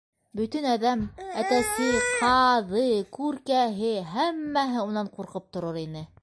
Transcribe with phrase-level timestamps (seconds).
[0.37, 1.03] Бөтөн әҙәм,
[1.41, 1.89] әтәсе,
[2.21, 2.87] ҡаҙы,
[3.19, 6.05] күркәһе- һәммәһе унан ҡурҡып торор ине!